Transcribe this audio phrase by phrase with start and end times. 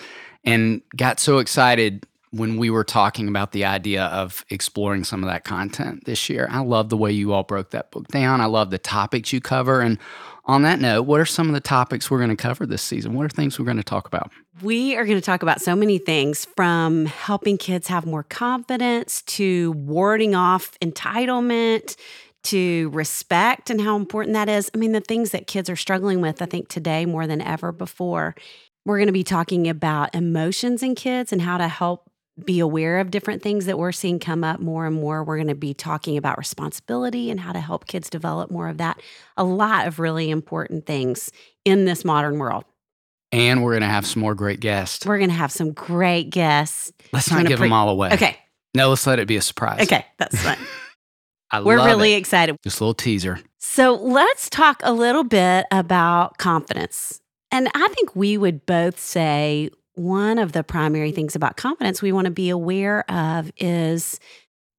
[0.44, 5.28] and got so excited when we were talking about the idea of exploring some of
[5.28, 6.48] that content this year.
[6.50, 8.40] I love the way you all broke that book down.
[8.40, 9.80] I love the topics you cover.
[9.80, 9.98] And
[10.44, 13.14] on that note, what are some of the topics we're going to cover this season?
[13.14, 14.30] What are things we're going to talk about?
[14.62, 19.22] We are going to talk about so many things from helping kids have more confidence
[19.22, 21.96] to warding off entitlement
[22.46, 24.70] to respect and how important that is.
[24.74, 27.72] I mean, the things that kids are struggling with, I think today more than ever
[27.72, 28.34] before.
[28.84, 32.10] We're going to be talking about emotions in kids and how to help
[32.44, 35.24] be aware of different things that we're seeing come up more and more.
[35.24, 38.78] We're going to be talking about responsibility and how to help kids develop more of
[38.78, 39.00] that.
[39.36, 41.30] A lot of really important things
[41.64, 42.64] in this modern world.
[43.32, 45.04] And we're going to have some more great guests.
[45.04, 46.92] We're going to have some great guests.
[47.12, 48.10] Let's not give pre- them all away.
[48.12, 48.36] Okay.
[48.74, 49.80] No, let's let it be a surprise.
[49.82, 50.58] Okay, that's fine.
[51.50, 52.18] I We're really it.
[52.18, 52.56] excited.
[52.62, 53.38] Just a little teaser.
[53.58, 57.20] So let's talk a little bit about confidence.
[57.50, 62.12] And I think we would both say one of the primary things about confidence we
[62.12, 64.20] want to be aware of is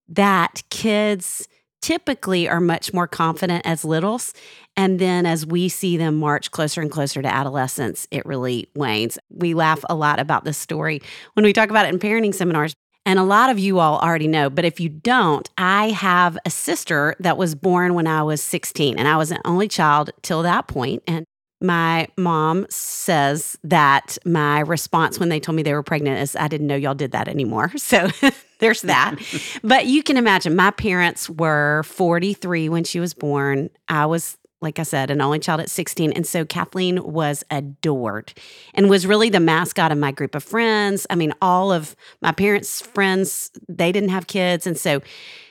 [0.10, 1.48] that kids
[1.82, 4.34] typically are much more confident as littles.
[4.76, 9.18] And then as we see them march closer and closer to adolescence, it really wanes.
[9.30, 11.02] We laugh a lot about this story
[11.34, 12.76] when we talk about it in parenting seminars
[13.08, 16.50] and a lot of you all already know, but if you don't, I have a
[16.50, 20.44] sister that was born when I was 16, and I was an only child till
[20.44, 21.04] that point.
[21.08, 21.26] And
[21.62, 26.50] my mom says that my response when they told me they were pregnant is, I
[26.50, 27.72] didn't know y'all did that anymore.
[27.78, 28.10] So
[28.60, 29.16] there's that.
[29.64, 33.70] but you can imagine, my parents were 43 when she was born.
[33.88, 36.12] I was like I said, an only child at 16.
[36.14, 38.34] And so Kathleen was adored
[38.74, 41.06] and was really the mascot of my group of friends.
[41.10, 44.66] I mean, all of my parents' friends, they didn't have kids.
[44.66, 45.02] And so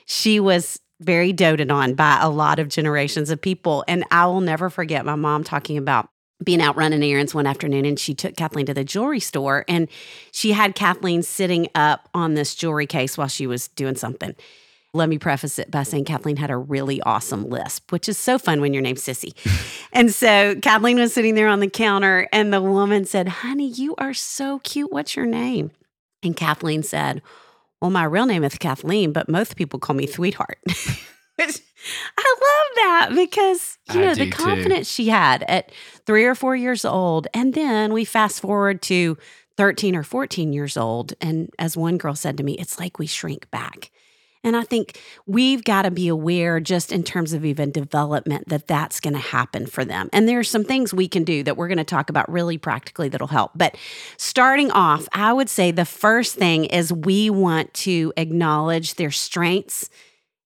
[0.06, 3.84] she was very doted on by a lot of generations of people.
[3.86, 6.08] And I will never forget my mom talking about
[6.42, 9.88] being out running errands one afternoon and she took Kathleen to the jewelry store and
[10.32, 14.34] she had Kathleen sitting up on this jewelry case while she was doing something.
[14.96, 18.38] Let me preface it by saying Kathleen had a really awesome lisp, which is so
[18.38, 19.32] fun when your name's Sissy.
[19.92, 23.94] And so Kathleen was sitting there on the counter, and the woman said, Honey, you
[23.96, 24.92] are so cute.
[24.92, 25.70] What's your name?
[26.22, 27.22] And Kathleen said,
[27.80, 30.58] Well, my real name is Kathleen, but most people call me Sweetheart.
[30.66, 31.60] Which
[32.18, 34.32] I love that because, you know, the too.
[34.32, 35.72] confidence she had at
[36.04, 37.26] three or four years old.
[37.32, 39.16] And then we fast forward to
[39.56, 41.14] 13 or 14 years old.
[41.20, 43.90] And as one girl said to me, it's like we shrink back.
[44.46, 48.68] And I think we've got to be aware, just in terms of even development, that
[48.68, 50.08] that's going to happen for them.
[50.12, 53.08] And there's some things we can do that we're going to talk about really practically
[53.08, 53.50] that'll help.
[53.56, 53.76] But
[54.16, 59.90] starting off, I would say the first thing is we want to acknowledge their strengths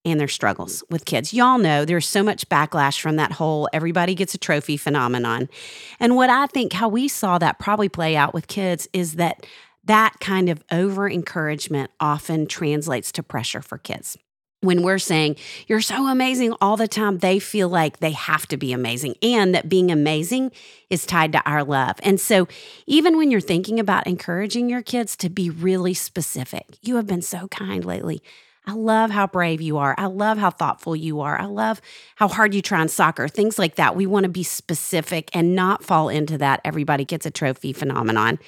[0.06, 1.35] and their struggles with kids.
[1.35, 5.50] Y'all know there's so much backlash from that whole everybody gets a trophy phenomenon.
[5.99, 9.44] And what I think how we saw that probably play out with kids is that
[9.90, 14.16] that kind of over encouragement often translates to pressure for kids.
[14.60, 15.34] When we're saying,
[15.66, 19.52] you're so amazing all the time, they feel like they have to be amazing and
[19.52, 20.52] that being amazing
[20.90, 21.96] is tied to our love.
[22.04, 22.46] And so,
[22.87, 27.22] even when you're thinking about encouraging your kids to be really specific, you have been
[27.22, 28.22] so kind lately.
[28.67, 29.95] I love how brave you are.
[29.99, 31.39] I love how thoughtful you are.
[31.41, 31.81] I love
[32.17, 33.97] how hard you try in soccer, things like that.
[33.97, 38.39] We want to be specific and not fall into that everybody gets a trophy phenomenon.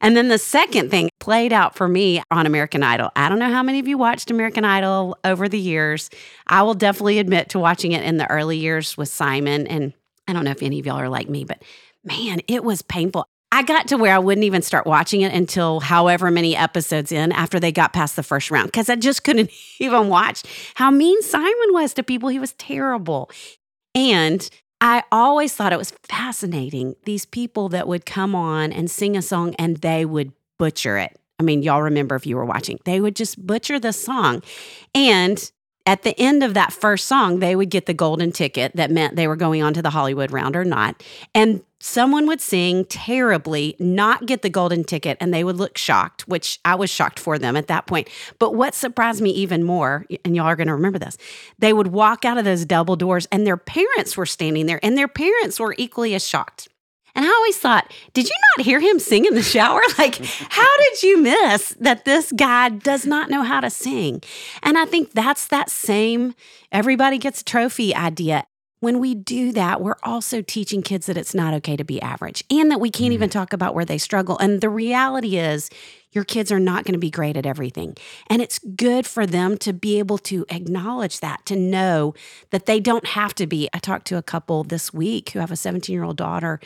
[0.00, 3.10] And then the second thing played out for me on American Idol.
[3.16, 6.10] I don't know how many of you watched American Idol over the years.
[6.46, 9.66] I will definitely admit to watching it in the early years with Simon.
[9.66, 9.94] And
[10.28, 11.62] I don't know if any of y'all are like me, but
[12.04, 13.26] man, it was painful.
[13.54, 17.30] I got to where I wouldn't even start watching it until however many episodes in
[17.30, 19.48] after they got past the first round because I just couldn't
[19.78, 20.42] even watch
[20.74, 22.30] how mean Simon was to people.
[22.30, 23.30] He was terrible.
[23.94, 29.16] And I always thought it was fascinating these people that would come on and sing
[29.16, 31.16] a song and they would butcher it.
[31.38, 34.42] I mean, y'all remember if you were watching, they would just butcher the song.
[34.96, 35.48] And
[35.86, 39.16] at the end of that first song, they would get the golden ticket that meant
[39.16, 41.02] they were going on to the Hollywood round or not.
[41.34, 46.26] And someone would sing terribly, not get the golden ticket, and they would look shocked,
[46.26, 48.08] which I was shocked for them at that point.
[48.38, 51.18] But what surprised me even more, and y'all are going to remember this,
[51.58, 54.96] they would walk out of those double doors and their parents were standing there, and
[54.96, 56.68] their parents were equally as shocked.
[57.14, 59.80] And I always thought, did you not hear him sing in the shower?
[59.96, 64.22] Like, how did you miss that this guy does not know how to sing?
[64.62, 66.34] And I think that's that same
[66.72, 68.44] everybody gets a trophy idea.
[68.80, 72.44] When we do that, we're also teaching kids that it's not okay to be average
[72.50, 73.38] and that we can't even mm-hmm.
[73.38, 74.36] talk about where they struggle.
[74.38, 75.70] And the reality is,
[76.14, 77.96] your kids are not going to be great at everything.
[78.28, 82.14] And it's good for them to be able to acknowledge that, to know
[82.50, 83.68] that they don't have to be.
[83.74, 86.60] I talked to a couple this week who have a 17 year old daughter.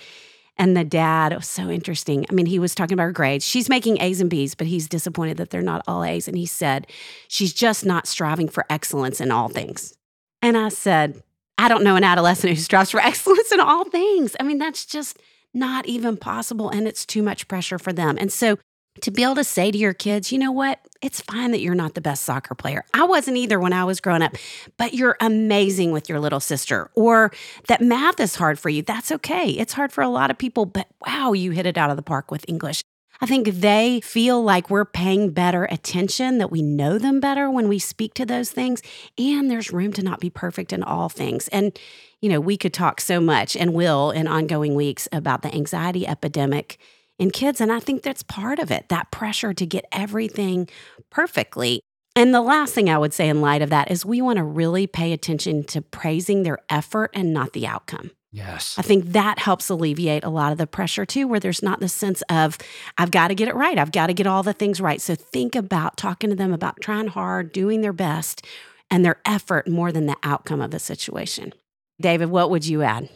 [0.59, 2.27] And the dad, was so interesting.
[2.29, 3.45] I mean, he was talking about her grades.
[3.45, 6.27] She's making A's and B's, but he's disappointed that they're not all A's.
[6.27, 6.89] And he said,
[7.29, 9.95] she's just not striving for excellence in all things.
[10.43, 11.23] And I said,
[11.59, 14.35] I don't know an adolescent who strives for excellence in all things.
[14.41, 15.21] I mean, that's just
[15.55, 16.71] not even possible.
[16.71, 18.17] And it's too much pressure for them.
[18.19, 18.59] And so
[19.03, 20.81] to be able to say to your kids, you know what?
[21.01, 22.85] It's fine that you're not the best soccer player.
[22.93, 24.37] I wasn't either when I was growing up,
[24.77, 26.91] but you're amazing with your little sister.
[26.95, 27.31] Or
[27.69, 28.83] that math is hard for you.
[28.83, 29.51] That's okay.
[29.51, 32.03] It's hard for a lot of people, but wow, you hit it out of the
[32.03, 32.83] park with English.
[33.21, 37.69] I think they feel like we're paying better attention, that we know them better when
[37.69, 38.81] we speak to those things.
[39.19, 41.49] And there's room to not be perfect in all things.
[41.49, 41.77] And,
[42.21, 46.07] you know, we could talk so much and will in ongoing weeks about the anxiety
[46.07, 46.79] epidemic
[47.19, 47.61] in kids.
[47.61, 50.69] And I think that's part of it that pressure to get everything
[51.11, 51.81] perfectly.
[52.17, 54.45] And the last thing I would say in light of that is we want to
[54.45, 58.11] really pay attention to praising their effort and not the outcome.
[58.31, 58.75] Yes.
[58.77, 61.89] I think that helps alleviate a lot of the pressure too, where there's not the
[61.89, 62.59] sense of,
[62.99, 63.79] I've got to get it right.
[63.79, 65.01] I've got to get all the things right.
[65.01, 68.45] So think about talking to them about trying hard, doing their best,
[68.91, 71.55] and their effort more than the outcome of the situation.
[72.01, 73.09] David, what would you add?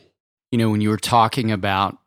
[0.50, 1.98] You know, when you were talking about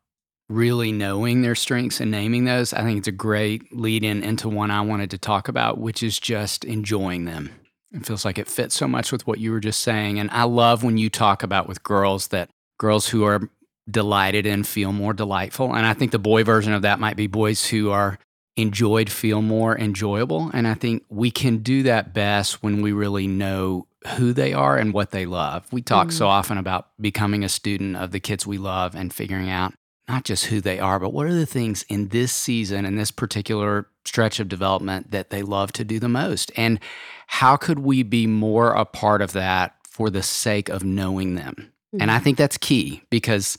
[0.48, 4.48] really knowing their strengths and naming those, I think it's a great lead in into
[4.48, 7.50] one I wanted to talk about, which is just enjoying them.
[7.92, 10.18] It feels like it fits so much with what you were just saying.
[10.18, 13.48] And I love when you talk about with girls that girls who are
[13.90, 15.72] delighted and feel more delightful.
[15.72, 18.18] And I think the boy version of that might be boys who are
[18.56, 20.50] enjoyed feel more enjoyable.
[20.52, 23.86] And I think we can do that best when we really know
[24.16, 25.66] who they are and what they love.
[25.72, 26.32] We talk so mm-hmm.
[26.32, 29.74] often about becoming a student of the kids we love and figuring out
[30.08, 33.10] not just who they are, but what are the things in this season, in this
[33.10, 36.52] particular stretch of development that they love to do the most?
[36.56, 36.78] And
[37.26, 41.72] how could we be more a part of that for the sake of knowing them?
[41.98, 42.24] And I mm-hmm.
[42.24, 43.56] think that's key because,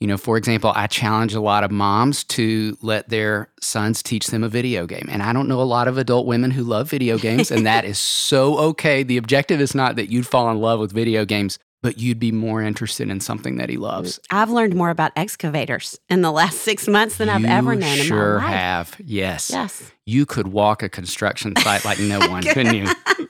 [0.00, 4.26] you know, for example, I challenge a lot of moms to let their sons teach
[4.26, 5.08] them a video game.
[5.10, 7.84] And I don't know a lot of adult women who love video games, and that
[7.86, 9.02] is so okay.
[9.02, 12.32] The objective is not that you'd fall in love with video games, but you'd be
[12.32, 14.18] more interested in something that he loves.
[14.18, 14.22] Mm.
[14.30, 18.36] I've learned more about excavators in the last six months than I've ever known Sure
[18.36, 18.54] in my life.
[18.54, 18.96] have.
[19.04, 19.50] Yes.
[19.50, 19.92] Yes.
[20.06, 22.86] You could walk a construction site like no one, couldn't you?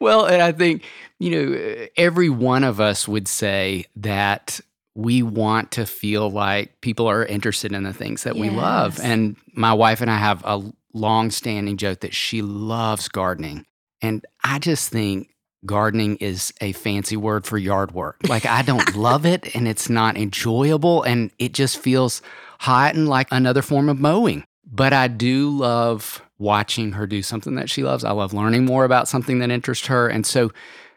[0.00, 0.84] Well, and I think,
[1.18, 4.58] you know, eh, every one of us would say that
[4.94, 8.98] we want to feel like people are interested in the things that we love.
[9.00, 10.62] And my wife and I have a
[10.94, 13.66] long standing joke that she loves gardening.
[14.00, 15.28] And I just think
[15.66, 18.16] gardening is a fancy word for yard work.
[18.28, 22.22] Like, I don't love it and it's not enjoyable and it just feels
[22.60, 24.44] hot and like another form of mowing.
[24.64, 28.04] But I do love watching her do something that she loves.
[28.04, 30.08] I love learning more about something that interests her.
[30.08, 30.52] And so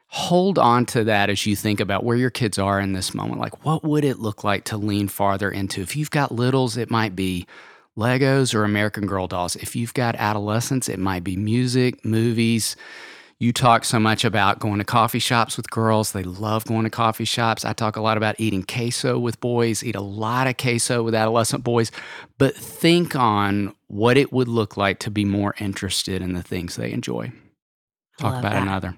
[0.07, 3.41] hold on to that as you think about where your kids are in this moment.
[3.41, 5.81] Like, what would it look like to lean farther into?
[5.81, 7.47] If you've got littles, it might be
[7.97, 9.55] Legos or American Girl dolls.
[9.55, 12.75] If you've got adolescents, it might be music, movies.
[13.43, 16.13] You talk so much about going to coffee shops with girls.
[16.13, 17.65] They love going to coffee shops.
[17.65, 21.13] I talk a lot about eating queso with boys, eat a lot of queso with
[21.13, 21.91] adolescent boys.
[22.37, 26.77] But think on what it would look like to be more interested in the things
[26.77, 27.33] they enjoy.
[28.17, 28.61] Talk about that.
[28.61, 28.97] another.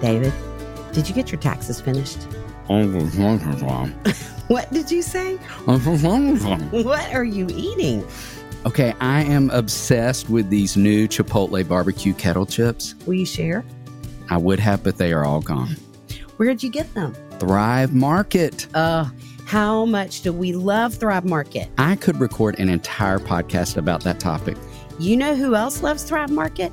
[0.00, 0.32] David,
[0.92, 2.26] did you get your taxes finished?
[4.50, 5.36] What did you say?
[6.82, 8.04] What are you eating?
[8.66, 12.96] Okay, I am obsessed with these new Chipotle barbecue kettle chips.
[13.06, 13.64] Will you share?
[14.28, 15.76] I would have, but they are all gone.
[16.36, 17.14] Where'd you get them?
[17.38, 18.66] Thrive Market.
[18.74, 19.08] Uh,
[19.46, 21.70] how much do we love Thrive Market?
[21.78, 24.56] I could record an entire podcast about that topic.
[24.98, 26.72] You know who else loves Thrive Market?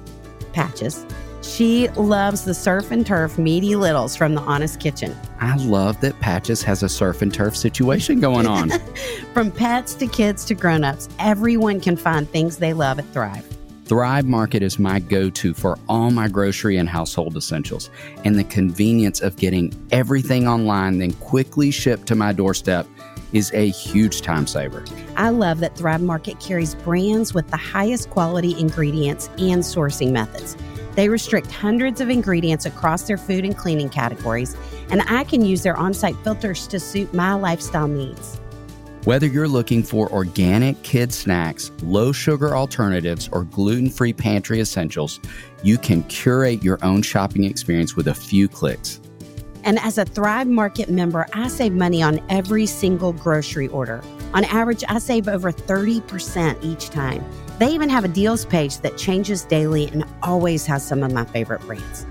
[0.52, 1.06] Patches.
[1.48, 5.16] She loves the surf and turf meaty littles from the Honest Kitchen.
[5.40, 8.70] I love that Patches has a surf and turf situation going on.
[9.34, 13.46] From pets to kids to grown-ups, everyone can find things they love at Thrive.
[13.86, 17.90] Thrive Market is my go to for all my grocery and household essentials,
[18.26, 22.86] and the convenience of getting everything online, then quickly shipped to my doorstep
[23.32, 24.84] is a huge time saver.
[25.16, 30.58] I love that Thrive Market carries brands with the highest quality ingredients and sourcing methods.
[30.98, 34.58] They restrict hundreds of ingredients across their food and cleaning categories,
[34.90, 38.40] and I can use their on site filters to suit my lifestyle needs.
[39.04, 45.20] Whether you're looking for organic kid snacks, low sugar alternatives, or gluten free pantry essentials,
[45.62, 49.00] you can curate your own shopping experience with a few clicks.
[49.64, 54.02] And as a Thrive Market member, I save money on every single grocery order.
[54.34, 57.24] On average, I save over 30% each time.
[57.60, 61.26] They even have a deals page that changes daily and always has some of my
[61.26, 62.06] favorite brands.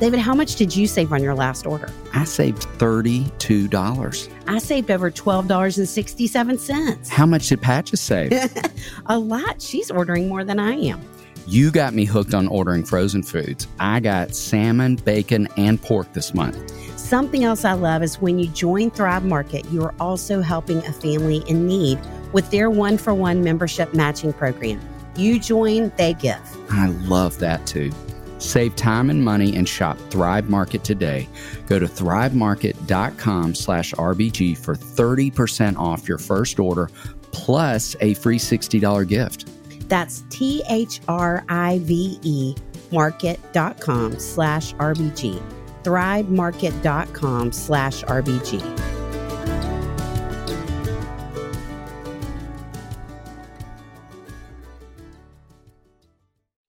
[0.00, 1.88] David, how much did you save on your last order?
[2.14, 4.28] I saved $32.
[4.48, 7.08] I saved over $12.67.
[7.08, 8.32] How much did Patches save?
[9.06, 9.60] a lot.
[9.60, 11.00] She's ordering more than I am.
[11.46, 13.68] You got me hooked on ordering frozen foods.
[13.78, 16.70] I got salmon, bacon, and pork this month.
[16.98, 20.92] Something else I love is when you join Thrive Market, you are also helping a
[20.92, 21.98] family in need
[22.32, 24.80] with their one for one membership matching program.
[25.16, 26.40] You join, they give.
[26.70, 27.90] I love that too.
[28.38, 31.28] Save time and money and shop Thrive Market today.
[31.66, 36.88] Go to thrivemarket.com slash RBG for 30% off your first order
[37.32, 39.48] plus a free $60 gift.
[39.88, 42.54] That's T H R I V E
[42.90, 45.40] market.com slash RBG
[45.82, 48.99] thrivemarket.com slash RBG.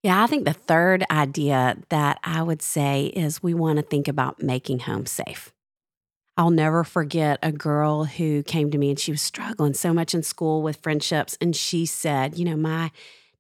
[0.04, 4.08] Yeah, I think the third idea that I would say is we want to think
[4.08, 5.54] about making home safe.
[6.38, 10.16] I'll never forget a girl who came to me and she was struggling so much
[10.16, 11.38] in school with friendships.
[11.40, 12.90] And she said, You know, my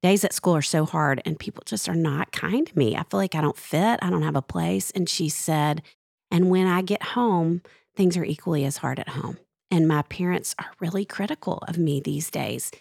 [0.03, 2.95] days at school are so hard and people just are not kind to me.
[2.95, 4.91] I feel like I don't fit, I don't have a place.
[4.91, 5.81] And she said,
[6.29, 7.61] and when I get home,
[7.95, 9.37] things are equally as hard at home.
[9.69, 12.71] And my parents are really critical of me these days.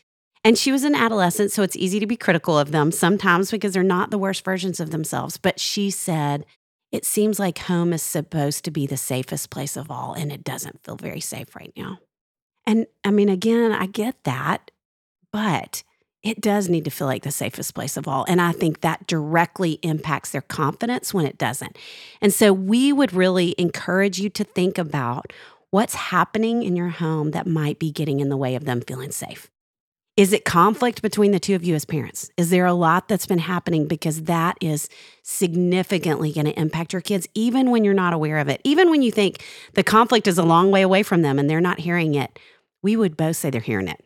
[0.43, 3.75] And she was an adolescent, so it's easy to be critical of them sometimes because
[3.75, 5.37] they're not the worst versions of themselves.
[5.37, 6.47] But she said,
[6.91, 10.43] It seems like home is supposed to be the safest place of all, and it
[10.43, 11.99] doesn't feel very safe right now.
[12.67, 14.71] And I mean, again, I get that,
[15.33, 15.83] but
[16.23, 18.25] it does need to feel like the safest place of all.
[18.29, 21.79] And I think that directly impacts their confidence when it doesn't.
[22.21, 25.33] And so we would really encourage you to think about
[25.71, 29.11] what's happening in your home that might be getting in the way of them feeling
[29.11, 29.51] safe.
[30.21, 32.31] Is it conflict between the two of you as parents?
[32.37, 34.87] Is there a lot that's been happening because that is
[35.23, 38.61] significantly going to impact your kids, even when you're not aware of it?
[38.63, 41.59] Even when you think the conflict is a long way away from them and they're
[41.59, 42.39] not hearing it,
[42.83, 44.05] we would both say they're hearing it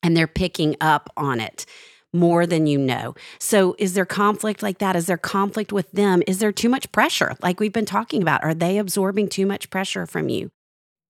[0.00, 1.66] and they're picking up on it
[2.12, 3.16] more than you know.
[3.40, 4.94] So, is there conflict like that?
[4.94, 6.22] Is there conflict with them?
[6.28, 8.44] Is there too much pressure, like we've been talking about?
[8.44, 10.52] Are they absorbing too much pressure from you?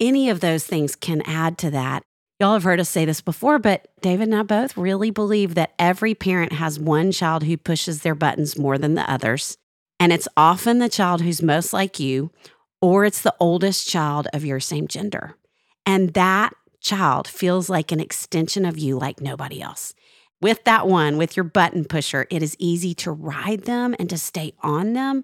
[0.00, 2.02] Any of those things can add to that.
[2.42, 5.74] Y'all have heard us say this before, but David and I both really believe that
[5.78, 9.58] every parent has one child who pushes their buttons more than the others.
[10.00, 12.32] And it's often the child who's most like you,
[12.80, 15.36] or it's the oldest child of your same gender.
[15.86, 19.94] And that child feels like an extension of you like nobody else.
[20.40, 24.18] With that one, with your button pusher, it is easy to ride them and to
[24.18, 25.22] stay on them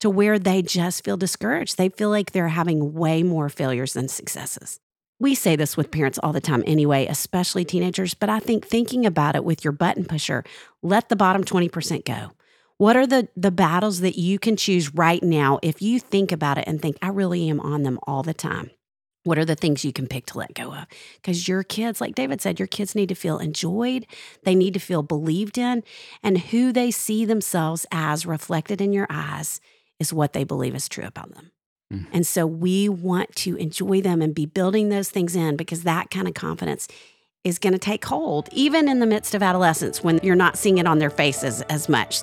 [0.00, 1.76] to where they just feel discouraged.
[1.76, 4.80] They feel like they're having way more failures than successes.
[5.20, 9.06] We say this with parents all the time anyway, especially teenagers, but I think thinking
[9.06, 10.44] about it with your button pusher,
[10.82, 12.32] let the bottom 20% go.
[12.76, 16.58] What are the the battles that you can choose right now if you think about
[16.58, 18.72] it and think I really am on them all the time?
[19.22, 20.86] What are the things you can pick to let go of?
[21.14, 24.06] Because your kids, like David said, your kids need to feel enjoyed.
[24.42, 25.82] They need to feel believed in.
[26.22, 29.60] And who they see themselves as reflected in your eyes
[29.98, 31.52] is what they believe is true about them.
[31.94, 32.06] Mm.
[32.12, 36.10] And so we want to enjoy them and be building those things in because that
[36.10, 36.88] kind of confidence
[37.44, 40.78] is going to take hold, even in the midst of adolescence when you're not seeing
[40.78, 42.22] it on their faces as much.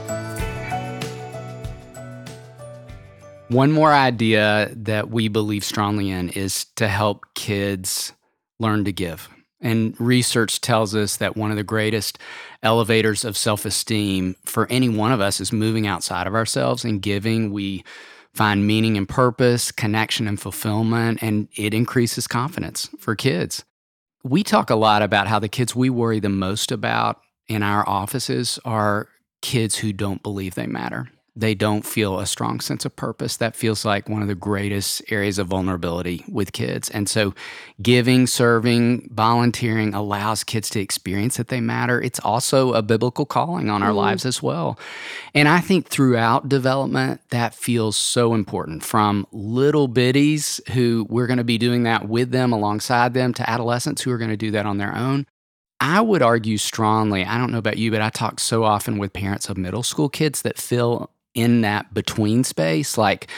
[3.52, 8.14] One more idea that we believe strongly in is to help kids
[8.58, 9.28] learn to give.
[9.60, 12.18] And research tells us that one of the greatest
[12.62, 17.02] elevators of self esteem for any one of us is moving outside of ourselves and
[17.02, 17.52] giving.
[17.52, 17.84] We
[18.32, 23.64] find meaning and purpose, connection and fulfillment, and it increases confidence for kids.
[24.24, 27.86] we talk a lot about how the kids we worry the most about in our
[27.86, 29.08] offices are
[29.42, 33.38] kids who don't believe they matter they don't feel a strong sense of purpose.
[33.38, 36.90] That feels like one of the greatest areas of vulnerability with kids.
[36.90, 37.34] And so,
[37.80, 42.00] giving, serving, volunteering allows kids to experience that they matter.
[42.02, 43.96] It's also a biblical calling on our mm.
[43.96, 44.78] lives as well.
[45.34, 51.38] And I think throughout development, that feels so important from little biddies who we're going
[51.38, 54.50] to be doing that with them, alongside them, to adolescents who are going to do
[54.50, 55.26] that on their own.
[55.80, 59.12] I would argue strongly, I don't know about you, but I talk so often with
[59.12, 62.98] parents of middle school kids that feel in that between space.
[62.98, 63.28] Like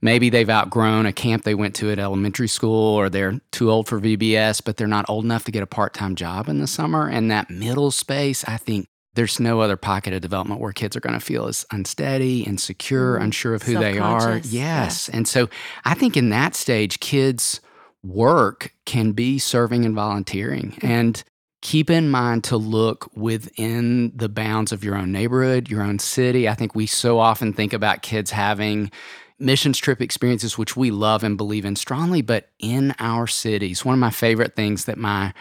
[0.00, 3.88] maybe they've outgrown a camp they went to at elementary school or they're too old
[3.88, 6.66] for VBS, but they're not old enough to get a part time job in the
[6.66, 7.08] summer.
[7.08, 11.00] And that middle space, I think there's no other pocket of development where kids are
[11.00, 14.38] going to feel as unsteady, insecure, mm, unsure of who they are.
[14.38, 15.08] Yes.
[15.08, 15.16] Yeah.
[15.16, 15.48] And so
[15.84, 17.60] I think in that stage, kids'
[18.02, 20.72] work can be serving and volunteering.
[20.80, 20.84] Mm.
[20.84, 21.24] And
[21.62, 26.48] keep in mind to look within the bounds of your own neighborhood, your own city.
[26.48, 28.90] I think we so often think about kids having
[29.38, 33.84] missions trip experiences, which we love and believe in strongly, but in our cities.
[33.84, 35.32] One of my favorite things that my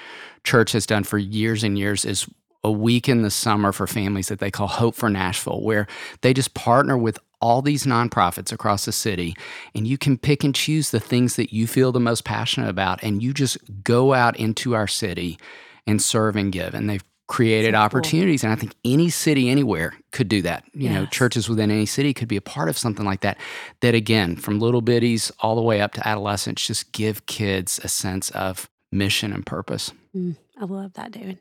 [0.43, 2.27] church has done for years and years is
[2.63, 5.87] a week in the summer for families that they call Hope for Nashville, where
[6.21, 9.35] they just partner with all these nonprofits across the city,
[9.73, 13.01] and you can pick and choose the things that you feel the most passionate about,
[13.01, 15.39] and you just go out into our city
[15.87, 16.73] and serve and give.
[16.73, 18.41] And they've created so opportunities.
[18.41, 18.49] Cool.
[18.49, 20.65] And I think any city anywhere could do that.
[20.73, 20.93] You yes.
[20.93, 23.37] know, churches within any city could be a part of something like that.
[23.79, 27.87] That again, from little bitties all the way up to adolescents, just give kids a
[27.87, 29.93] sense of mission and purpose.
[30.13, 31.39] Mm, I love that, David.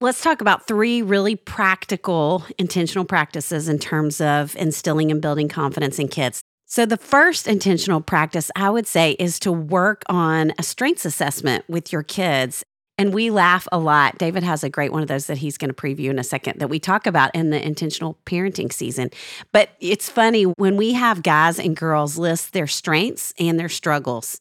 [0.00, 5.98] Let's talk about three really practical, intentional practices in terms of instilling and building confidence
[5.98, 6.42] in kids.
[6.66, 11.64] So, the first intentional practice I would say is to work on a strengths assessment
[11.68, 12.64] with your kids
[12.96, 14.18] and we laugh a lot.
[14.18, 16.60] David has a great one of those that he's going to preview in a second
[16.60, 19.10] that we talk about in the intentional parenting season.
[19.52, 24.38] But it's funny when we have guys and girls list their strengths and their struggles.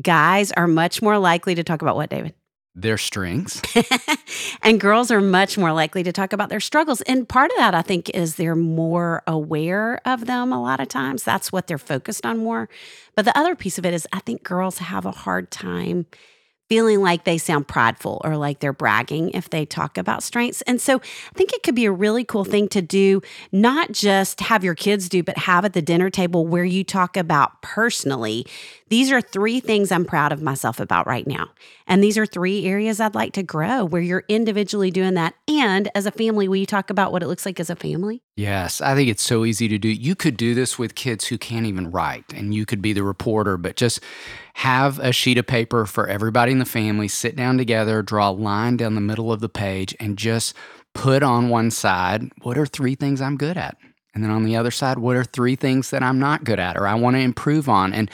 [0.00, 2.34] Guys are much more likely to talk about what, David?
[2.74, 3.60] Their strengths.
[4.62, 7.02] and girls are much more likely to talk about their struggles.
[7.02, 10.88] And part of that, I think, is they're more aware of them a lot of
[10.88, 11.22] times.
[11.22, 12.70] That's what they're focused on more.
[13.14, 16.06] But the other piece of it is, I think girls have a hard time
[16.72, 20.62] feeling like they sound prideful or like they're bragging if they talk about strengths.
[20.62, 23.20] And so I think it could be a really cool thing to do,
[23.52, 27.14] not just have your kids do, but have at the dinner table where you talk
[27.18, 28.46] about personally
[28.92, 31.48] these are three things I'm proud of myself about right now.
[31.86, 35.34] And these are three areas I'd like to grow where you're individually doing that.
[35.48, 38.20] And as a family, will you talk about what it looks like as a family?
[38.34, 39.88] Yes, I think it's so easy to do.
[39.88, 43.02] You could do this with kids who can't even write, and you could be the
[43.02, 44.00] reporter, but just
[44.54, 48.32] have a sheet of paper for everybody in the family, sit down together, draw a
[48.32, 50.54] line down the middle of the page, and just
[50.94, 53.76] put on one side what are three things I'm good at?
[54.14, 56.76] And then on the other side, what are three things that I'm not good at
[56.76, 57.94] or I want to improve on?
[57.94, 58.10] And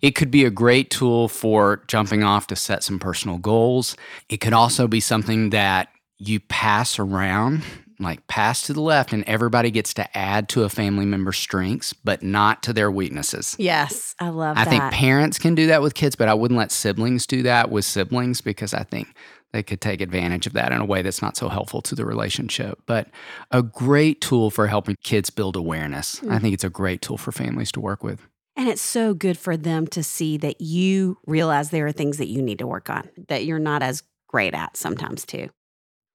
[0.00, 3.96] it could be a great tool for jumping off to set some personal goals.
[4.30, 7.62] It could also be something that you pass around,
[8.02, 11.92] like pass to the left, and everybody gets to add to a family member's strengths,
[11.92, 13.56] but not to their weaknesses.
[13.58, 14.62] Yes, I love that.
[14.62, 14.70] I that.
[14.70, 17.84] think parents can do that with kids, but I wouldn't let siblings do that with
[17.84, 19.08] siblings because I think
[19.52, 22.04] they could take advantage of that in a way that's not so helpful to the
[22.04, 22.80] relationship.
[22.86, 23.08] But
[23.50, 26.20] a great tool for helping kids build awareness.
[26.20, 26.32] Mm.
[26.32, 28.26] I think it's a great tool for families to work with.
[28.56, 32.28] And it's so good for them to see that you realize there are things that
[32.28, 35.48] you need to work on that you're not as great at sometimes, too.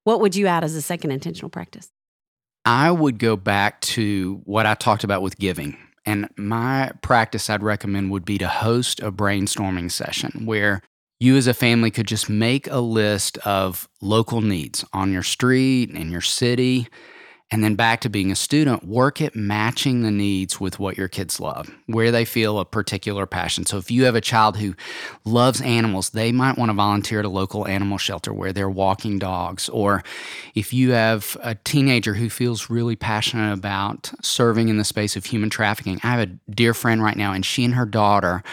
[0.08, 1.92] What would you add as a second intentional practice?
[2.64, 5.76] I would go back to what I talked about with giving.
[6.06, 10.82] And my practice I'd recommend would be to host a brainstorming session where
[11.20, 15.90] you as a family could just make a list of local needs on your street,
[15.90, 16.88] in your city,
[17.50, 21.08] and then back to being a student, work at matching the needs with what your
[21.08, 23.66] kids love, where they feel a particular passion.
[23.66, 24.76] So if you have a child who
[25.24, 29.18] loves animals, they might want to volunteer at a local animal shelter where they're walking
[29.18, 29.70] dogs.
[29.70, 30.04] Or
[30.56, 35.24] if you have a teenager who feels really passionate about serving in the space of
[35.24, 38.44] human trafficking, I have a dear friend right now, and she and her daughter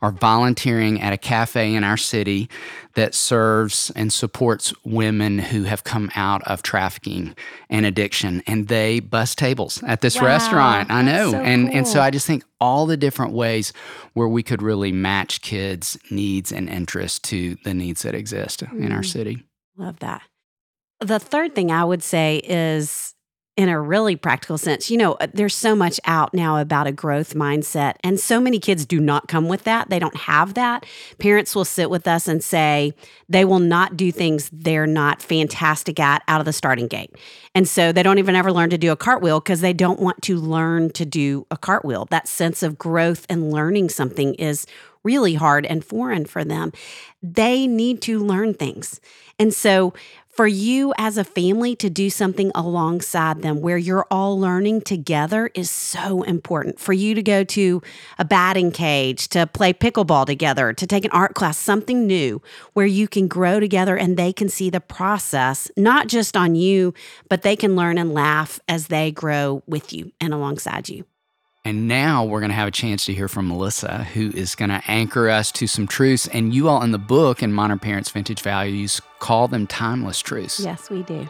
[0.00, 2.48] are volunteering at a cafe in our city
[2.94, 7.34] that serves and supports women who have come out of trafficking
[7.68, 10.90] and addiction and they bus tables at this wow, restaurant.
[10.90, 11.32] I know.
[11.32, 11.76] So and cool.
[11.76, 13.72] and so I just think all the different ways
[14.14, 18.84] where we could really match kids' needs and interests to the needs that exist mm.
[18.84, 19.06] in our mm.
[19.06, 19.44] city.
[19.76, 20.22] Love that.
[21.00, 23.13] The third thing I would say is
[23.56, 26.92] in a really practical sense, you know, uh, there's so much out now about a
[26.92, 29.90] growth mindset, and so many kids do not come with that.
[29.90, 30.84] They don't have that.
[31.18, 32.94] Parents will sit with us and say
[33.28, 37.14] they will not do things they're not fantastic at out of the starting gate.
[37.54, 40.20] And so they don't even ever learn to do a cartwheel because they don't want
[40.22, 42.06] to learn to do a cartwheel.
[42.06, 44.66] That sense of growth and learning something is
[45.04, 46.72] really hard and foreign for them.
[47.22, 49.00] They need to learn things.
[49.38, 49.92] And so
[50.34, 55.50] for you as a family to do something alongside them where you're all learning together
[55.54, 56.80] is so important.
[56.80, 57.82] For you to go to
[58.18, 62.42] a batting cage, to play pickleball together, to take an art class, something new
[62.72, 66.94] where you can grow together and they can see the process, not just on you,
[67.28, 71.04] but they can learn and laugh as they grow with you and alongside you.
[71.66, 74.68] And now we're going to have a chance to hear from Melissa, who is going
[74.68, 76.28] to anchor us to some truths.
[76.28, 80.60] And you all in the book in Modern Parents Vintage Values call them timeless truths.
[80.60, 81.26] Yes, we do.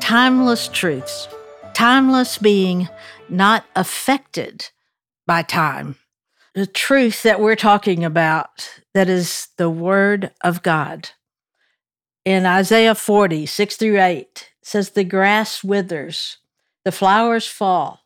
[0.00, 1.28] Timeless truths.
[1.74, 2.88] Timeless being
[3.28, 4.70] not affected
[5.28, 5.94] by time.
[6.56, 11.10] The truth that we're talking about, that is the Word of God
[12.26, 16.38] in Isaiah 40, 6 through 8, says, The grass withers,
[16.84, 18.00] the flowers fall,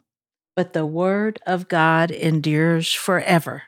[0.54, 3.62] but the word of God endures forever.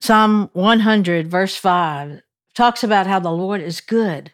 [0.00, 2.20] Psalm 100, verse 5,
[2.52, 4.32] talks about how the Lord is good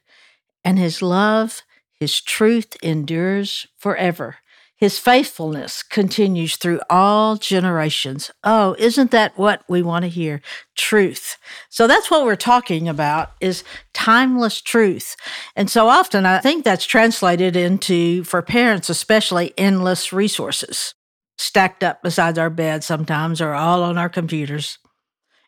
[0.64, 4.37] and his love, his truth endures forever.
[4.81, 8.31] His faithfulness continues through all generations.
[8.43, 10.40] Oh, isn't that what we want to hear?
[10.75, 11.37] Truth.
[11.69, 13.62] So that's what we're talking about is
[13.93, 15.16] timeless truth.
[15.55, 20.95] And so often I think that's translated into, for parents especially, endless resources
[21.37, 24.79] stacked up beside our bed sometimes or all on our computers.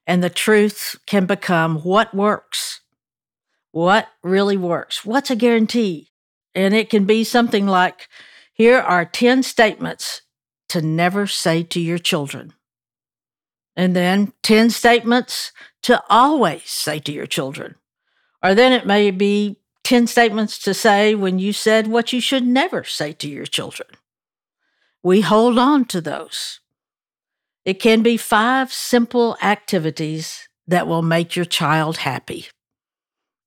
[0.06, 2.82] And the truth can become what works.
[3.70, 5.06] What really works?
[5.06, 6.10] What's a guarantee?
[6.54, 8.08] And it can be something like,
[8.62, 10.22] here are 10 statements
[10.68, 12.52] to never say to your children.
[13.74, 15.50] And then 10 statements
[15.82, 17.74] to always say to your children.
[18.40, 22.46] Or then it may be 10 statements to say when you said what you should
[22.46, 23.88] never say to your children.
[25.02, 26.60] We hold on to those.
[27.64, 32.46] It can be five simple activities that will make your child happy,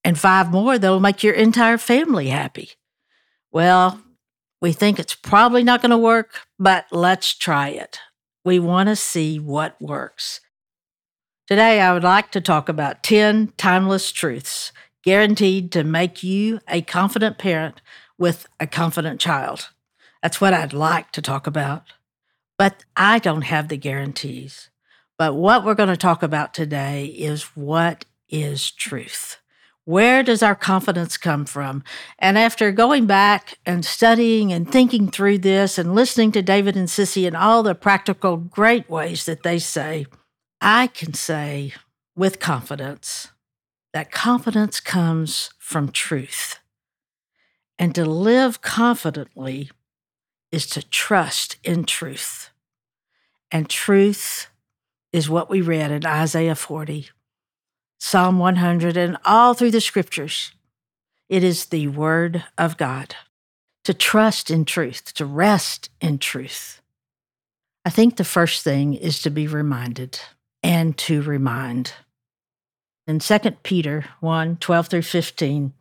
[0.04, 2.72] and five more that will make your entire family happy.
[3.50, 4.05] Well,
[4.66, 8.00] we think it's probably not going to work, but let's try it.
[8.44, 10.42] We want to see what works.
[11.46, 14.72] Today, I would like to talk about 10 timeless truths
[15.04, 17.80] guaranteed to make you a confident parent
[18.18, 19.70] with a confident child.
[20.24, 21.84] That's what I'd like to talk about.
[22.58, 24.72] But I don't have the guarantees.
[25.20, 29.38] But what we're going to talk about today is what is truth.
[29.86, 31.84] Where does our confidence come from?
[32.18, 36.88] And after going back and studying and thinking through this and listening to David and
[36.88, 40.08] Sissy and all the practical, great ways that they say,
[40.60, 41.74] I can say
[42.16, 43.30] with confidence
[43.94, 46.60] that confidence comes from truth.
[47.78, 49.70] And to live confidently
[50.52, 52.50] is to trust in truth.
[53.52, 54.48] And truth
[55.14, 57.10] is what we read in Isaiah 40.
[58.08, 60.52] Psalm 100, and all through the scriptures.
[61.28, 63.16] It is the Word of God.
[63.86, 66.82] To trust in truth, to rest in truth.
[67.84, 70.20] I think the first thing is to be reminded
[70.62, 71.94] and to remind.
[73.08, 75.74] In 2 Peter 1 12 through 15,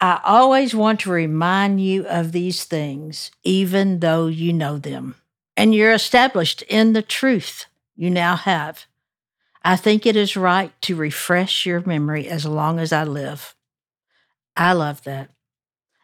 [0.00, 5.16] I always want to remind you of these things, even though you know them,
[5.58, 8.86] and you're established in the truth you now have.
[9.62, 13.54] I think it is right to refresh your memory as long as I live.
[14.56, 15.30] I love that.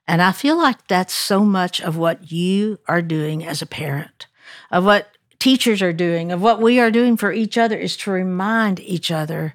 [0.06, 4.26] And I feel like that's so much of what you are doing as a parent,
[4.70, 8.10] of what teachers are doing, of what we are doing for each other is to
[8.10, 9.54] remind each other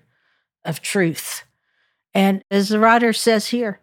[0.65, 1.43] of truth.
[2.13, 3.79] And as the writer says here,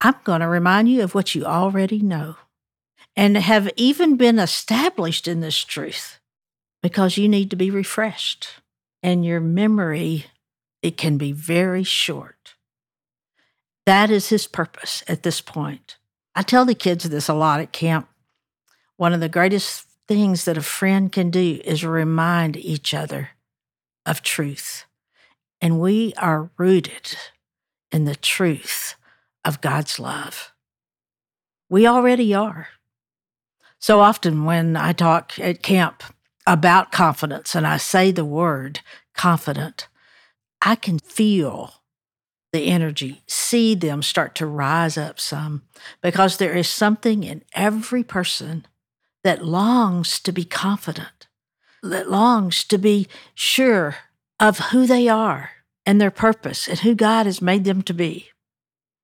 [0.00, 2.36] I'm going to remind you of what you already know
[3.14, 6.18] and have even been established in this truth
[6.82, 8.60] because you need to be refreshed
[9.02, 10.26] and your memory,
[10.82, 12.54] it can be very short.
[13.86, 15.96] That is his purpose at this point.
[16.34, 18.08] I tell the kids this a lot at camp.
[18.96, 23.30] One of the greatest things that a friend can do is remind each other
[24.04, 24.84] of truth.
[25.60, 27.16] And we are rooted
[27.90, 28.94] in the truth
[29.44, 30.52] of God's love.
[31.68, 32.68] We already are.
[33.78, 36.02] So often when I talk at camp,
[36.48, 38.80] about confidence and I say the word
[39.14, 39.86] confident,
[40.62, 41.74] I can feel
[42.54, 45.64] the energy, see them start to rise up some,
[46.00, 48.66] because there is something in every person
[49.22, 51.28] that longs to be confident,
[51.82, 53.96] that longs to be sure
[54.40, 55.50] of who they are
[55.84, 58.28] and their purpose and who God has made them to be.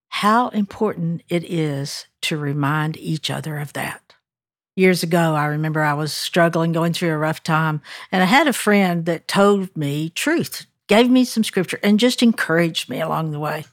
[0.08, 4.13] How important it is to remind each other of that.
[4.76, 8.48] Years ago, I remember I was struggling, going through a rough time, and I had
[8.48, 13.30] a friend that told me truth, gave me some scripture, and just encouraged me along
[13.30, 13.64] the way.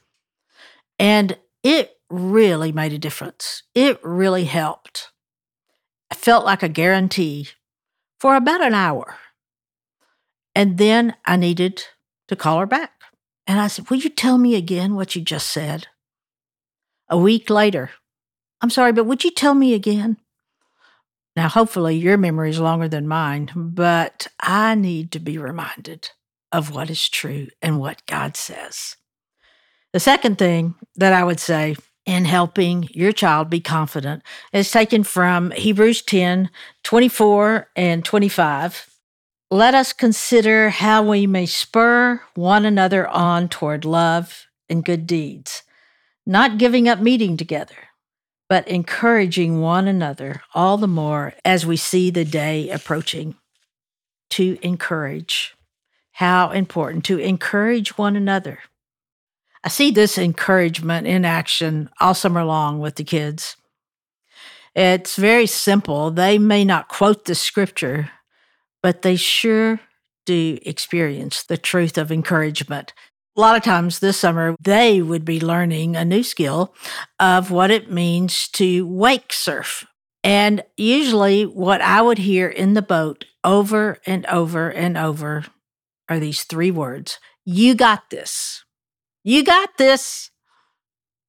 [1.00, 3.64] And it really made a difference.
[3.74, 5.08] It really helped.
[6.10, 7.48] I felt like a guarantee
[8.20, 9.16] for about an hour.
[10.54, 11.82] And then I needed
[12.28, 12.92] to call her back.
[13.46, 15.88] And I said, Will you tell me again what you just said?
[17.08, 17.90] A week later,
[18.60, 20.18] I'm sorry, but would you tell me again?
[21.34, 26.10] Now, hopefully, your memory is longer than mine, but I need to be reminded
[26.50, 28.96] of what is true and what God says.
[29.92, 35.04] The second thing that I would say in helping your child be confident is taken
[35.04, 36.50] from Hebrews 10
[36.82, 38.88] 24 and 25.
[39.50, 45.62] Let us consider how we may spur one another on toward love and good deeds,
[46.26, 47.76] not giving up meeting together,
[48.48, 53.34] but encouraging one another all the more as we see the day approaching.
[54.30, 55.54] To encourage.
[56.12, 58.60] How important to encourage one another.
[59.64, 63.56] I see this encouragement in action all summer long with the kids.
[64.74, 66.10] It's very simple.
[66.10, 68.10] They may not quote the scripture,
[68.82, 69.80] but they sure
[70.24, 72.92] do experience the truth of encouragement.
[73.34, 76.74] A lot of times this summer, they would be learning a new skill
[77.18, 79.86] of what it means to wake surf.
[80.22, 85.46] And usually, what I would hear in the boat over and over and over
[86.08, 88.64] are these three words You got this.
[89.24, 90.30] You got this.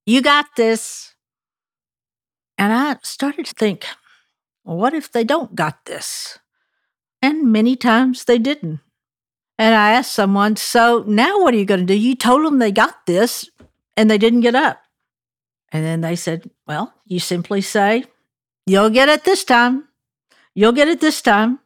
[0.06, 1.16] You got this.
[2.58, 3.86] And I started to think,
[4.64, 6.38] well, what if they don't got this?
[7.22, 8.82] And many times they didn't.
[9.60, 11.98] And I asked someone, so now what are you going to do?
[11.98, 13.50] You told them they got this
[13.96, 14.82] and they didn't get up.
[15.72, 18.06] And then they said, well, you simply say,
[18.66, 19.88] you'll get it this time.
[20.56, 21.60] You'll get it this time.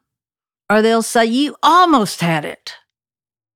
[0.69, 2.73] Or they'll say, you almost had it.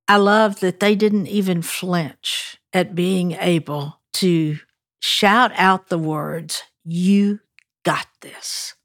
[0.07, 4.59] I love that they didn't even flinch at being able to
[4.99, 7.39] shout out the words, You
[7.83, 8.75] got this.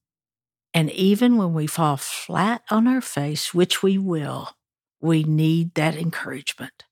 [0.75, 4.56] And even when we fall flat on our face, which we will,
[5.01, 6.85] we need that encouragement.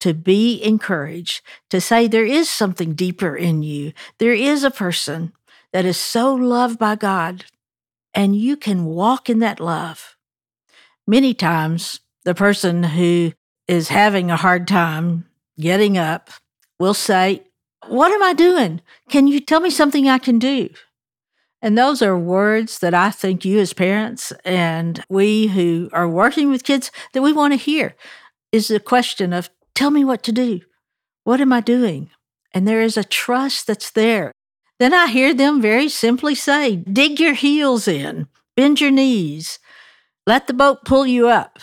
[0.00, 3.92] To be encouraged, to say there is something deeper in you.
[4.18, 5.32] There is a person
[5.72, 7.46] that is so loved by God,
[8.12, 10.16] and you can walk in that love.
[11.06, 13.32] Many times, the person who
[13.66, 15.26] is having a hard time
[15.58, 16.30] getting up
[16.78, 17.42] will say,
[17.86, 18.80] What am I doing?
[19.08, 20.70] Can you tell me something I can do?
[21.64, 26.50] And those are words that I think you, as parents, and we who are working
[26.50, 27.96] with kids, that we want to hear
[28.52, 30.60] is the question of, Tell me what to do.
[31.22, 32.10] What am I doing?
[32.52, 34.30] And there is a trust that's there.
[34.78, 39.58] Then I hear them very simply say, Dig your heels in, bend your knees,
[40.26, 41.60] let the boat pull you up.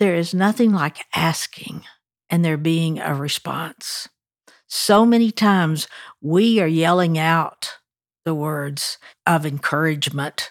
[0.00, 1.84] There is nothing like asking
[2.28, 4.08] and there being a response.
[4.66, 5.86] So many times
[6.20, 7.76] we are yelling out
[8.24, 10.50] the words of encouragement,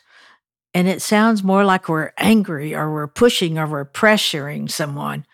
[0.73, 5.25] and it sounds more like we're angry or we're pushing or we're pressuring someone.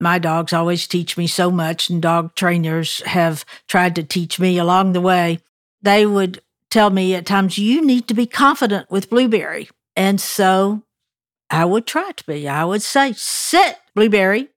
[0.00, 4.56] My dogs always teach me so much, and dog trainers have tried to teach me
[4.56, 5.40] along the way.
[5.82, 6.40] They would
[6.70, 9.68] tell me at times, you need to be confident with Blueberry.
[9.96, 10.84] And so
[11.50, 12.48] I would try to be.
[12.48, 14.48] I would say, sit, Blueberry.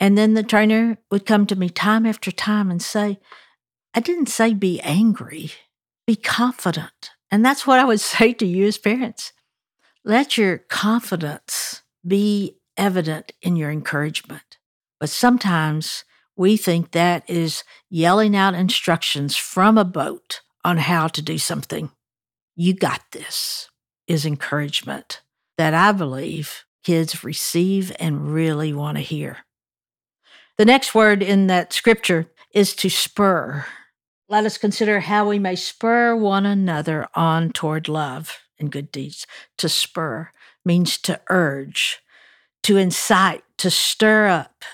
[0.00, 3.20] And then the trainer would come to me time after time and say,
[3.94, 5.52] I didn't say be angry,
[6.06, 7.10] be confident.
[7.30, 9.32] And that's what I would say to you as parents.
[10.04, 14.58] Let your confidence be evident in your encouragement.
[15.00, 16.04] But sometimes
[16.36, 21.90] we think that is yelling out instructions from a boat on how to do something.
[22.56, 23.70] You got this
[24.06, 25.20] is encouragement
[25.56, 29.38] that I believe kids receive and really want to hear.
[30.58, 33.66] The next word in that scripture is to spur.
[34.28, 39.26] Let us consider how we may spur one another on toward love and good deeds.
[39.58, 40.30] To spur
[40.64, 42.00] means to urge,
[42.62, 44.64] to incite, to stir up,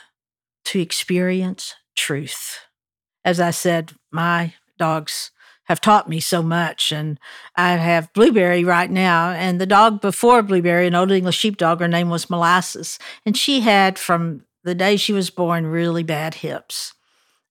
[0.67, 2.61] to experience truth.
[3.25, 5.33] As I said, my dogs
[5.65, 6.93] have taught me so much.
[6.93, 7.19] And
[7.57, 9.31] I have Blueberry right now.
[9.31, 12.99] And the dog before Blueberry, an old English sheepdog, her name was Molasses.
[13.27, 16.95] And she had, from the day she was born, really bad hips.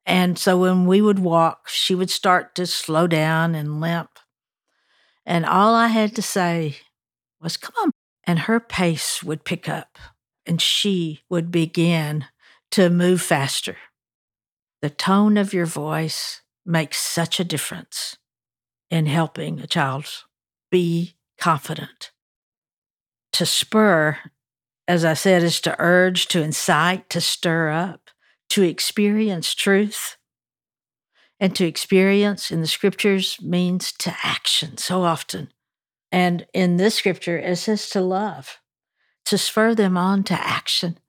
[0.09, 4.17] And so when we would walk, she would start to slow down and limp.
[5.23, 6.77] And all I had to say
[7.39, 7.91] was, Come on.
[8.23, 9.99] And her pace would pick up
[10.47, 12.25] and she would begin
[12.71, 13.77] to move faster.
[14.81, 18.17] The tone of your voice makes such a difference
[18.89, 20.07] in helping a child
[20.71, 22.09] be confident.
[23.33, 24.17] To spur,
[24.87, 28.08] as I said, is to urge, to incite, to stir up,
[28.49, 30.17] to experience truth.
[31.39, 35.53] And to experience in the scriptures means to action so often.
[36.11, 38.59] And in this scripture, it says to love,
[39.25, 40.99] to spur them on to action.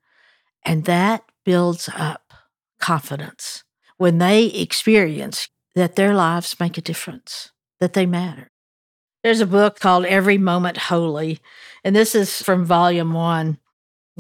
[0.65, 2.33] And that builds up
[2.79, 3.65] confidence
[3.97, 8.51] when they experience that their lives make a difference, that they matter.
[9.23, 11.41] There's a book called Every Moment Holy,
[11.85, 13.59] and this is from volume one.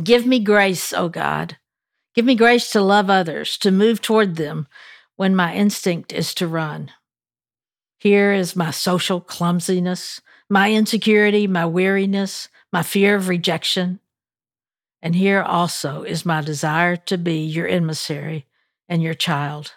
[0.03, 1.57] Give me grace, O God.
[2.15, 4.67] Give me grace to love others, to move toward them
[5.17, 6.91] when my instinct is to run.
[7.99, 14.01] Here is my social clumsiness, my insecurity, my weariness, my fear of rejection.
[15.03, 18.47] And here also is my desire to be your emissary
[18.89, 19.75] and your child.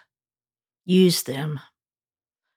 [0.84, 1.60] Use them.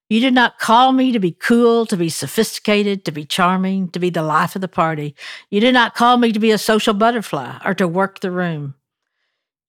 [0.09, 3.99] You did not call me to be cool, to be sophisticated, to be charming, to
[3.99, 5.15] be the life of the party.
[5.49, 8.75] You did not call me to be a social butterfly or to work the room.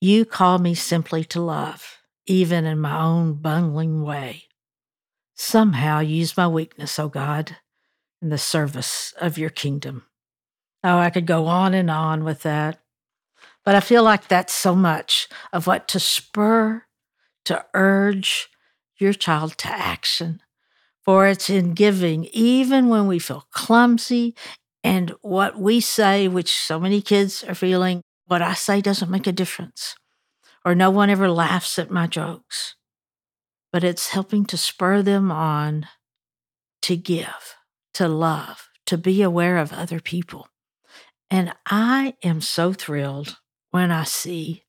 [0.01, 4.45] You call me simply to love, even in my own bungling way.
[5.35, 7.57] Somehow use my weakness, O oh God,
[8.23, 10.05] in the service of your kingdom.
[10.85, 12.79] Oh, I could go on and on with that.
[13.65, 16.85] But I feel like that's so much of what to spur,
[17.45, 18.49] to urge
[18.99, 20.41] your child to action.
[21.05, 24.37] For it's in giving, even when we feel clumsy
[24.85, 29.27] and what we say, which so many kids are feeling, what I say doesn't make
[29.27, 29.97] a difference,
[30.65, 32.77] or no one ever laughs at my jokes.
[33.73, 35.87] But it's helping to spur them on
[36.83, 37.57] to give,
[37.95, 40.49] to love, to be aware of other people.
[41.31, 43.39] And I am so thrilled
[43.71, 44.65] when I see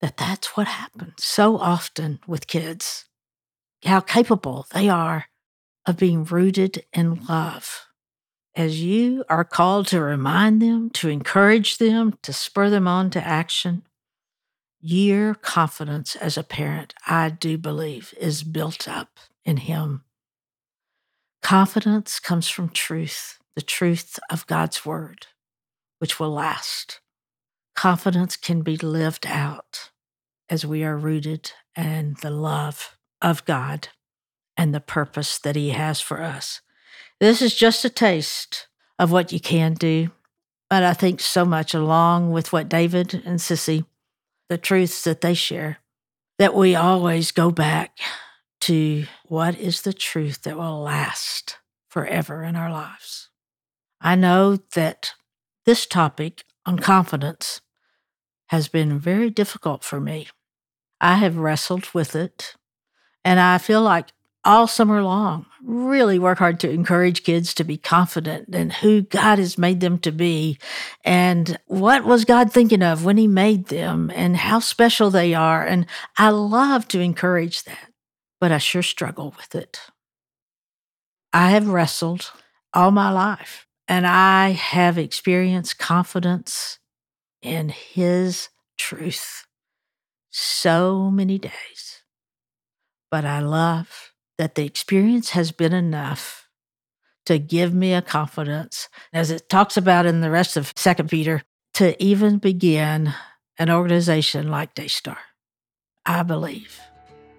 [0.00, 3.06] that that's what happens so often with kids,
[3.84, 5.26] how capable they are
[5.86, 7.87] of being rooted in love.
[8.58, 13.24] As you are called to remind them, to encourage them, to spur them on to
[13.24, 13.84] action,
[14.80, 20.02] your confidence as a parent, I do believe, is built up in Him.
[21.40, 25.28] Confidence comes from truth, the truth of God's Word
[26.00, 27.00] which will last.
[27.76, 29.90] Confidence can be lived out
[30.50, 33.88] as we are rooted in the love of God
[34.56, 36.60] and the purpose that He has for us.
[37.20, 40.10] This is just a taste of what you can do,
[40.70, 43.84] but I think so much along with what David and Sissy,
[44.48, 45.78] the truths that they share,
[46.38, 47.98] that we always go back
[48.60, 51.58] to what is the truth that will last
[51.88, 53.30] forever in our lives.
[54.00, 55.12] I know that
[55.66, 57.60] this topic on confidence
[58.48, 60.28] has been very difficult for me.
[61.00, 62.54] I have wrestled with it,
[63.24, 64.08] and I feel like
[64.44, 69.38] all summer long, really work hard to encourage kids to be confident in who God
[69.38, 70.58] has made them to be
[71.04, 75.64] and what was God thinking of when He made them and how special they are.
[75.64, 75.86] And
[76.16, 77.90] I love to encourage that,
[78.40, 79.80] but I sure struggle with it.
[81.32, 82.32] I have wrestled
[82.72, 86.78] all my life and I have experienced confidence
[87.42, 89.46] in His truth
[90.30, 92.02] so many days.
[93.10, 96.48] But I love that the experience has been enough
[97.26, 101.42] to give me a confidence, as it talks about in the rest of Second Peter,
[101.74, 103.12] to even begin
[103.58, 105.18] an organization like Daystar.
[106.06, 106.80] I believe,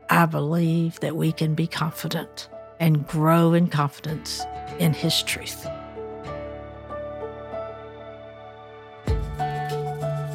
[0.10, 4.44] I believe that we can be confident and grow in confidence
[4.78, 5.64] in His truth.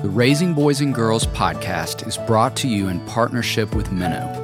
[0.02, 4.43] The Raising Boys and Girls podcast is brought to you in partnership with Minno.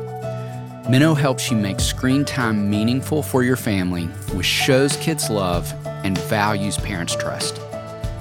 [0.90, 6.18] Minno helps you make screen time meaningful for your family with shows kids love and
[6.18, 7.60] values parents trust.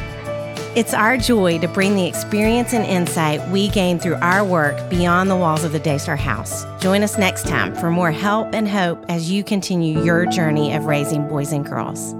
[0.76, 5.30] It's our joy to bring the experience and insight we gain through our work beyond
[5.30, 6.64] the walls of the Daystar House.
[6.80, 10.84] Join us next time for more help and hope as you continue your journey of
[10.84, 12.14] raising boys and girls.